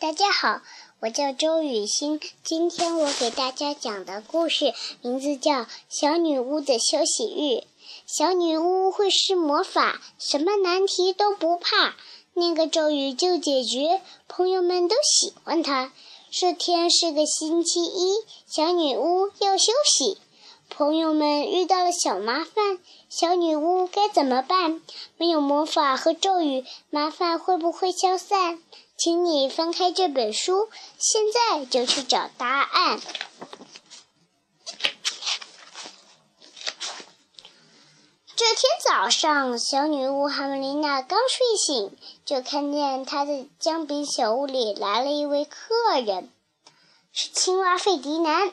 [0.00, 0.60] 大家好，
[1.00, 2.20] 我叫周雨欣。
[2.44, 7.40] 今天我给大家讲的故事名字叫《小女巫的休息日》。
[8.06, 11.96] 小女巫会施魔法，什么难题都不怕，
[12.34, 14.00] 念个咒语就解决。
[14.28, 15.92] 朋友们都喜欢她。
[16.30, 20.18] 这天是个星期一，小女巫要休息。
[20.70, 22.78] 朋友们遇到了小麻烦，
[23.08, 24.80] 小女巫该怎么办？
[25.16, 28.62] 没有魔法和咒语，麻烦会不会消散？
[28.98, 30.68] 请你翻开这本书，
[30.98, 33.00] 现在就去找答案。
[38.34, 46.32] 这天早上，小女巫哈姆琳娜刚睡醒，就看见她的姜饼小屋里来了一位客人，
[47.12, 48.50] 是青蛙费迪南。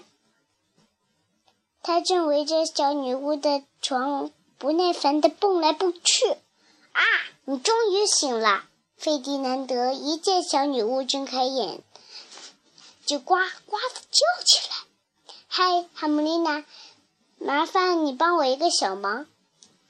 [1.81, 6.29] 他正围着小女巫的床不耐烦地蹦来蹦去。
[6.91, 7.01] 啊，
[7.45, 8.65] 你终于醒了！
[8.98, 11.81] 费迪南德一见小女巫睁开眼，
[13.05, 13.35] 就呱
[13.66, 14.76] 呱的叫起来
[15.48, 16.65] ：“嗨，哈姆丽娜，
[17.37, 19.27] 麻烦你帮我一个小忙，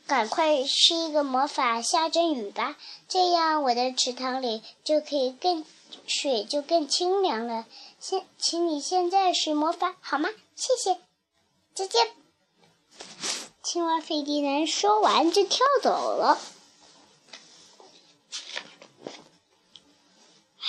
[0.05, 2.75] 赶快施一个魔法下阵雨吧，
[3.07, 5.63] 这样我的池塘里就可以更
[6.07, 7.65] 水就更清凉了。
[7.99, 10.29] 现，请你现在施魔法好吗？
[10.55, 10.99] 谢谢。”
[11.73, 12.11] 再见。
[13.63, 16.37] 青蛙费迪南说完就跳走了。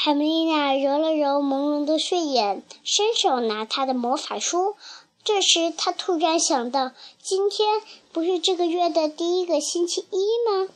[0.07, 4.77] 海梅丽娜揉了揉朦胧的睡眼，伸手拿她的魔法书。
[5.25, 10.19] 这时，她突然想到，今天不是这个月的第一个星期一
[10.49, 10.69] 吗？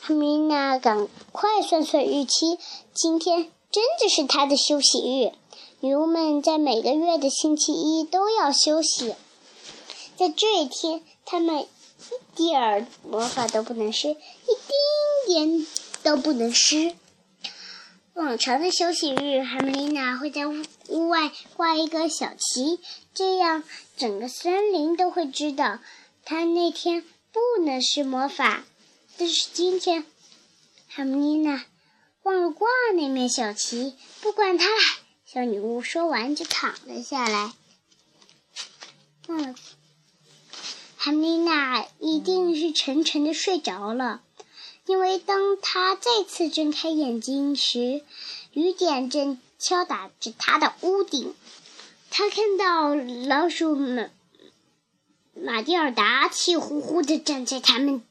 [0.00, 2.58] 海梅丽娜赶快算算日期，
[2.92, 5.30] 今天真的是她的休息日。
[5.78, 9.14] 女巫们在每个月的星期一都要休息。
[10.16, 11.68] 在这一天，他们一
[12.34, 14.16] 点儿魔法都不能施，一
[15.28, 15.66] 丁点
[16.02, 16.96] 都不能施。
[18.14, 22.78] 往常的休息日，哈姆丽娜会在屋外挂一个小旗，
[23.12, 23.64] 这样
[23.96, 25.80] 整个森林都会知道
[26.24, 28.64] 她那天不能施魔法。
[29.18, 30.04] 但是今天，
[30.88, 31.64] 哈姆丽娜
[32.22, 34.80] 忘了挂那面小旗，不管它了。
[35.26, 37.52] 小女巫说完就躺了下来。
[39.26, 39.56] 嗯。
[40.96, 44.22] 哈米娜一定是沉沉的睡着了，
[44.86, 48.02] 因为当他再次睁开眼睛时，
[48.52, 51.34] 雨点正敲打着他的屋顶。
[52.10, 54.10] 他看到老鼠马
[55.34, 58.02] 马蒂尔达气呼呼地站在他们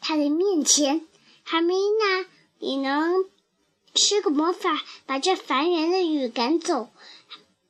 [0.00, 1.06] 他的面前。
[1.42, 2.26] 哈米娜，
[2.58, 3.24] 你能
[3.94, 6.88] 施个魔法把这烦人的雨赶走？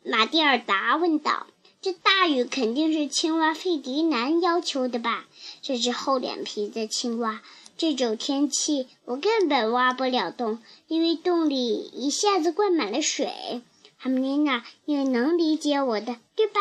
[0.04, 1.46] 马蒂尔达问道。
[1.82, 5.24] 这大雨肯定是青蛙费迪南要求的吧？
[5.62, 7.40] 这只厚脸皮的青蛙，
[7.80, 13.62] 这种天气我根本挖不了洞，因为洞里一下子灌满了水。
[13.96, 16.60] 哈米丽娜，你能理解我的，对吧？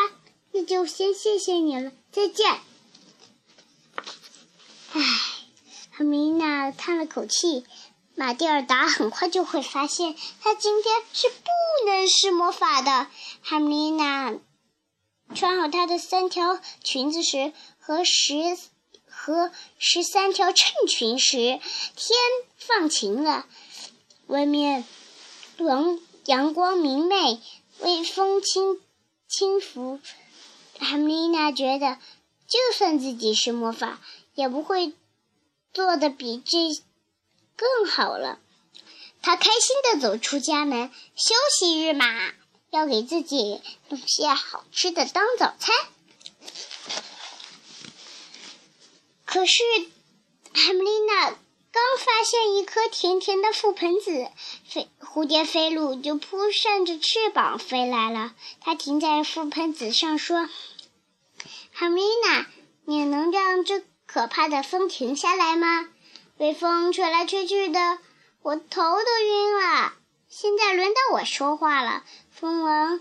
[0.52, 2.50] 那就先谢谢你了，再见。
[4.92, 5.02] 唉，
[5.90, 7.66] 哈米丽娜叹了口气。
[8.14, 13.08] 马蒂尔达很快就会发现，他今天是不能施魔法的。
[13.42, 14.38] 哈米丽娜。
[15.34, 18.56] 穿好她的三条裙子时，和十
[19.22, 22.18] 和十三条衬裙时，天
[22.56, 23.44] 放晴了，
[24.28, 24.86] 外面
[25.58, 27.38] 阳阳光明媚，
[27.80, 28.80] 微风轻
[29.28, 30.00] 轻拂。
[30.78, 31.98] 哈米丽娜觉得，
[32.48, 34.00] 就算自己是魔法，
[34.34, 34.94] 也不会
[35.74, 36.58] 做的比这
[37.56, 38.38] 更好了。
[39.20, 42.06] 她开心的走出家门，休息日嘛。
[42.70, 45.74] 要给自己弄些好吃的当早餐。
[49.32, 49.62] 可是，
[50.52, 54.28] 海姆丽娜刚发现一颗甜甜的覆盆子，
[54.68, 58.34] 飞蝴蝶飞鹿就扑扇着翅膀飞来了。
[58.60, 60.48] 它停在覆盆子上说
[61.70, 62.48] ：“海姆丽娜，
[62.84, 65.88] 你能让这可怕的风停下来吗？
[66.36, 68.00] 被风吹来吹去的，
[68.42, 69.94] 我头都晕了。
[70.28, 72.02] 现在轮到我说话了。”
[72.34, 73.00] 蜂王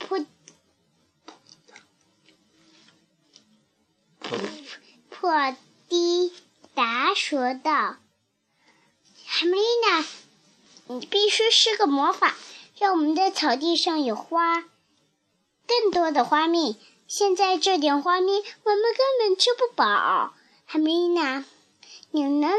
[0.00, 0.26] 破
[5.10, 5.56] 破
[5.88, 6.32] 滴
[6.74, 7.96] 达说道
[9.24, 10.04] ：“海米丽娜，
[10.88, 12.34] 你必须施个魔法，
[12.78, 14.64] 让我们的草地上有花，
[15.66, 16.76] 更多的花蜜。
[17.08, 18.32] 现在这点花蜜，
[18.64, 20.34] 我们根本吃不饱。
[20.64, 21.44] 海米丽娜，
[22.10, 22.52] 你能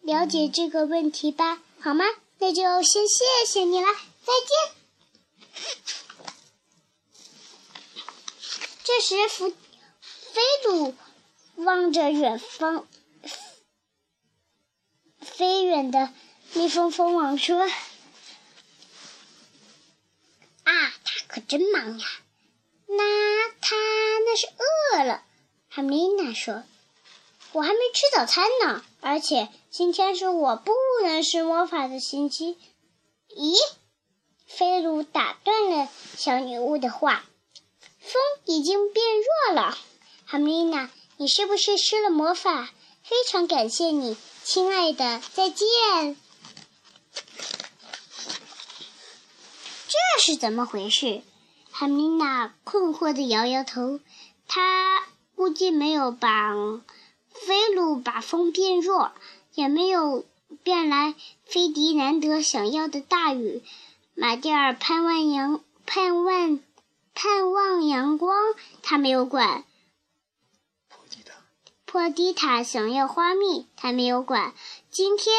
[0.00, 1.60] 了解这个问题吧？
[1.80, 2.04] 好吗？
[2.38, 3.86] 那就先谢谢你了。”
[4.24, 4.74] 再见。
[8.84, 10.94] 这时，福飞鲁
[11.56, 12.86] 望着远方
[15.20, 16.12] 飞远的
[16.54, 17.60] 蜜蜂蜂王说
[20.64, 20.72] ：“啊，
[21.04, 22.06] 他可真忙呀。
[22.86, 23.76] 那他
[24.26, 25.22] 那是饿了。
[25.68, 26.64] 哈米娜说
[27.52, 30.72] ：“我还没吃早餐呢，而且今天是我不
[31.02, 32.58] 能施魔法的星期。”
[33.34, 33.56] 咦？
[34.46, 35.88] 菲鲁打断了
[36.18, 37.24] 小女巫的话
[38.00, 39.06] ：“风已经变
[39.46, 39.78] 弱了。
[40.26, 40.90] 哈米娜，
[41.22, 42.68] 你是不是施了魔法？
[43.04, 45.22] 非常感谢你，亲爱的。
[45.32, 46.16] 再见。”
[49.86, 51.22] 这是怎么回事？
[51.70, 54.00] 哈米娜困惑地摇摇头。
[54.48, 56.56] 她估计没有把
[57.30, 59.12] 菲鲁把风变弱，
[59.54, 60.24] 也没有
[60.64, 61.14] 变来
[61.44, 63.62] 菲迪南德想要的大雨。
[64.16, 66.58] 马蒂尔盼望阳盼望
[67.14, 68.36] 盼望阳光，
[68.82, 69.62] 他没有管。
[71.92, 74.54] 破迪塔想要花蜜，他没有管。
[74.90, 75.34] 今天。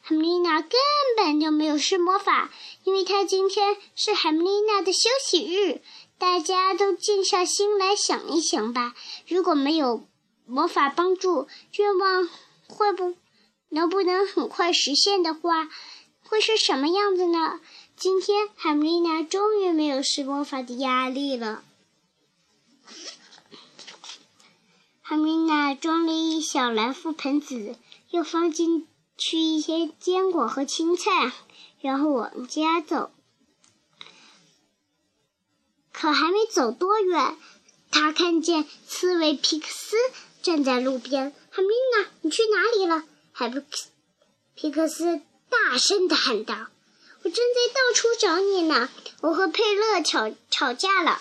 [0.00, 0.72] 海米丽娜根
[1.16, 2.50] 本就没有施魔法，
[2.82, 5.80] 因为她今天是海米丽娜的休息日。
[6.18, 8.96] 大家都静下心来想一想吧，
[9.28, 10.04] 如果没有
[10.44, 11.46] 魔法帮助，
[11.76, 12.28] 愿望
[12.66, 13.14] 会不
[13.68, 15.68] 能不能很快实现的话，
[16.28, 17.60] 会是什么样子呢？
[17.96, 21.62] 今天海米丽娜终于没有施魔法的压力了。
[25.12, 27.76] 海米娜装了一小蓝覆盆子，
[28.12, 28.88] 又放进。
[29.18, 31.30] 去一些坚果和青菜，
[31.82, 33.10] 然后往家走。
[35.92, 37.36] 可还没走多远，
[37.90, 39.96] 他看见刺猬皮克斯
[40.40, 41.34] 站在路边。
[41.52, 43.62] “海米娜，你去哪里了？”海布
[44.54, 45.20] 皮克斯
[45.50, 46.54] 大声的喊道。
[47.22, 48.88] “我正在到处找你呢。
[49.20, 51.20] 我和佩勒吵吵架了。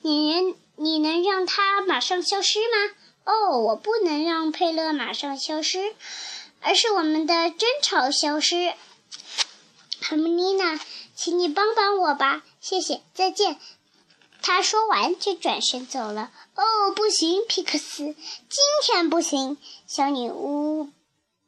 [0.00, 2.94] 你能你能让他马上消失吗
[3.24, 5.94] ？”“哦，我不能让佩勒马上消失。”
[6.66, 8.72] 而是我们的争吵消失，
[10.00, 10.80] 海米丽娜，
[11.14, 13.60] 请你帮帮我吧，谢谢，再见。
[14.40, 16.30] 他说完就转身走了。
[16.54, 19.58] 哦，不行，皮克斯，今天不行。
[19.86, 20.88] 小女巫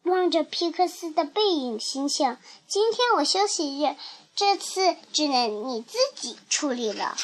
[0.03, 2.37] 望着皮克斯的背影，心想：
[2.69, 3.97] 今天我休息日，
[4.35, 7.17] 这次只能你自己处理了。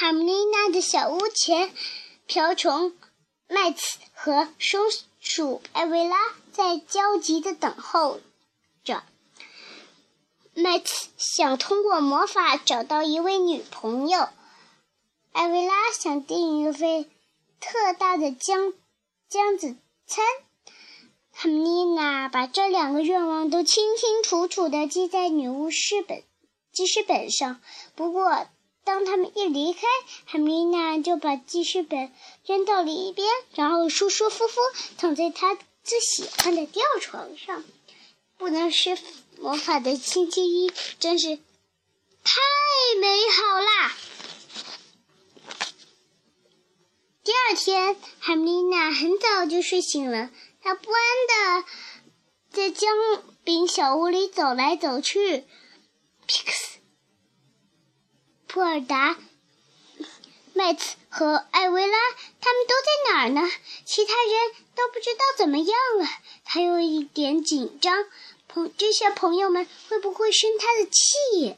[0.00, 1.72] 海米丽娜的小屋前，
[2.28, 2.92] 瓢虫。
[3.48, 4.82] 麦茨和松
[5.18, 6.16] 鼠艾维拉
[6.52, 8.20] 在焦急的等候
[8.84, 9.02] 着。
[10.54, 14.28] 麦茨想通过魔法找到一位女朋友，
[15.32, 17.10] 艾维拉想订一份
[17.58, 18.74] 特大的姜
[19.28, 19.74] 姜子
[20.06, 20.24] 餐。
[21.32, 26.22] 汉妮娜把这两个愿望都清清楚楚地记在女巫师本
[26.70, 27.60] 记事本上。
[27.96, 28.46] 不过，
[28.84, 29.80] 当他们一离开，
[30.24, 32.12] 海米娜就把记事本
[32.46, 34.60] 扔到了一边，然后舒舒服服
[34.96, 37.64] 躺在她最喜欢的吊床上。
[38.38, 38.96] 不能施
[39.38, 42.40] 魔法的星期一真是太
[43.00, 43.96] 美好啦！
[47.24, 50.30] 第二天，海米娜很早就睡醒了，
[50.62, 51.68] 她不安的
[52.50, 52.90] 在姜
[53.44, 55.44] 饼小屋里走来走去。
[56.26, 56.67] 皮克斯。
[58.48, 59.16] 普尔达、
[60.54, 61.98] 麦茨和艾维拉，
[62.40, 63.42] 他们都在哪儿呢？
[63.84, 65.68] 其他人都不知道怎么样
[66.00, 66.08] 了。
[66.44, 68.06] 他有一点紧张，
[68.48, 71.56] 朋这些朋友们会不会生他的气？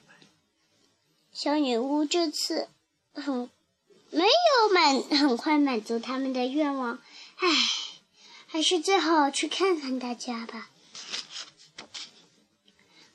[1.32, 2.68] 小女巫这次
[3.14, 3.48] 很
[4.10, 6.98] 没有满很快满足他们的愿望。
[7.36, 7.48] 唉，
[8.48, 10.69] 还是最好去看看大家吧。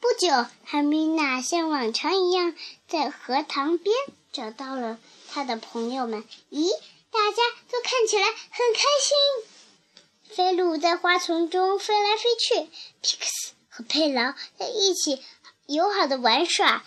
[0.08, 2.54] 不久，海米娜像往常一样
[2.88, 3.96] 在荷塘边
[4.32, 5.00] 找到了
[5.32, 6.24] 他的朋友们。
[6.52, 6.70] 咦，
[7.10, 10.36] 大家都看起来很开心。
[10.36, 12.70] 飞鹿在花丛中飞来飞去，
[13.02, 15.24] 皮克斯和佩劳在一起
[15.66, 16.86] 友好的玩耍。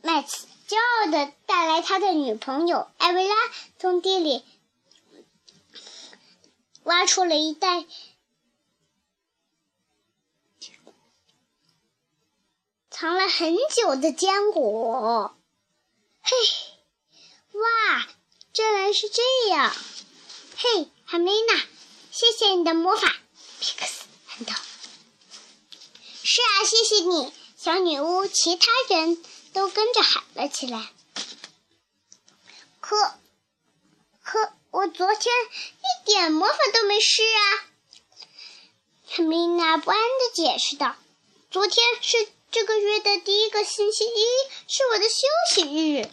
[0.00, 3.34] 麦茨骄傲地带来他的女朋友艾维拉，
[3.80, 4.44] 从地里
[6.84, 7.84] 挖出了一袋。
[13.00, 15.38] 藏了很久的坚果，
[16.20, 16.36] 嘿，
[17.52, 18.08] 哇，
[18.56, 19.72] 原来是这样！
[20.56, 21.54] 嘿，哈米娜，
[22.10, 23.06] 谢谢你的魔法，
[23.60, 24.52] 皮克斯喊道。
[26.24, 28.26] 是啊，谢谢你，小女巫。
[28.26, 30.90] 其他人都跟着喊了起来。
[32.80, 32.96] 可，
[34.24, 37.64] 可我昨天一点魔法都没施啊！
[39.06, 40.96] 海米娜不安地解释道
[41.48, 44.24] ：“昨天是。”这个月的第一个星期一
[44.66, 45.16] 是我的休
[45.54, 46.08] 息日。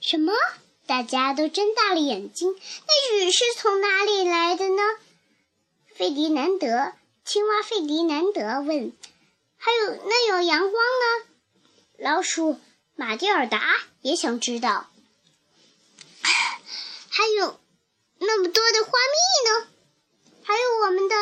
[0.00, 0.32] 什么？
[0.86, 2.58] 大家都睁大了眼睛。
[2.86, 4.82] 那雨是从哪里来的呢？
[5.94, 6.94] 费迪南德，
[7.26, 8.96] 青蛙费迪南德问。
[9.58, 11.26] 还有，那有阳光呢？
[11.98, 12.58] 老鼠
[12.94, 13.60] 马蒂尔达
[14.00, 14.88] 也想知道。
[17.10, 17.60] 还有
[18.18, 19.68] 那么多的花蜜呢？
[20.42, 21.14] 还有我们的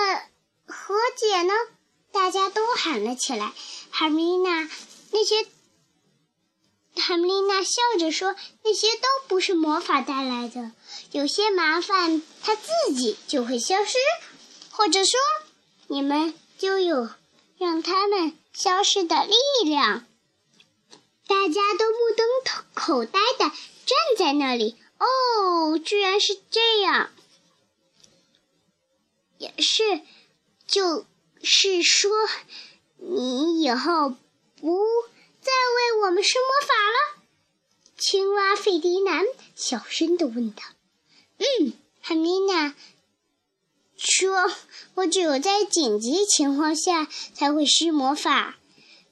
[0.67, 1.53] 和解呢？
[2.13, 3.53] 大家都喊了起来。
[3.91, 4.69] 海米娜
[5.11, 5.47] 那些，
[6.97, 8.35] 海米娜笑着说
[8.65, 10.73] ：“那些都不是魔法带来的，
[11.13, 13.99] 有些麻烦它自己就会消失，
[14.71, 15.19] 或者说
[15.89, 17.11] 你们就有
[17.59, 19.35] 让它们消失的力
[19.65, 20.07] 量。”
[21.29, 22.27] 大家都目瞪
[22.73, 24.77] 口呆的站在那里。
[24.99, 27.11] 哦，居然是这样！
[29.39, 30.01] 也是，
[30.67, 31.05] 就
[31.43, 32.11] 是说，
[32.97, 34.87] 你以后不
[35.41, 37.23] 再为我们施魔法了？
[37.99, 39.25] 青蛙费迪南
[39.55, 40.63] 小声的问道。
[41.39, 42.75] “嗯，汉米娜
[43.99, 44.51] 说，
[44.95, 48.59] 我只有在紧急情况下才会施魔法。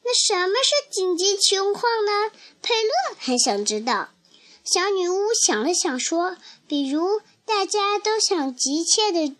[0.03, 2.31] 那什么是紧急情况呢？”
[2.63, 4.11] 佩勒很想知道。
[4.65, 9.37] 小女巫想了想，说：“比如大家都想急切的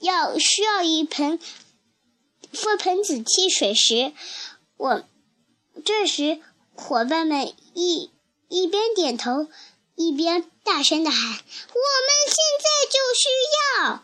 [0.00, 1.38] 要需要一盆
[2.52, 4.12] 覆盆子汽水时，
[4.76, 5.04] 我
[5.84, 6.42] 这时
[6.74, 8.10] 伙伴们一
[8.48, 9.46] 一边点头，
[9.94, 11.44] 一边大声的喊：‘我们
[12.26, 13.28] 现在就需
[13.78, 14.02] 要！’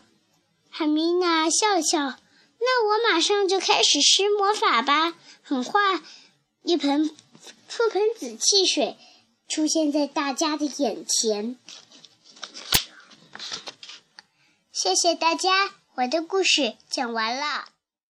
[0.71, 2.17] 海米娜笑了笑，
[2.59, 5.13] 那我马上就开始施魔法吧。
[5.43, 6.01] 很快，
[6.63, 7.09] 一盆
[7.69, 8.97] 覆盆子汽水。”
[9.51, 11.57] 出现在大家的眼前。
[14.71, 17.65] 谢谢大家，我的故事讲完了。